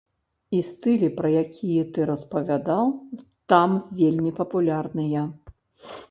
[0.59, 2.85] І стылі, пра якія ты распавядаў,
[3.53, 3.69] там
[3.99, 5.21] вельмі папулярныя.